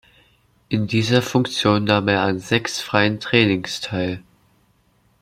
[0.67, 4.23] In dieser Funktion nahm er an sechs freien Trainings teil.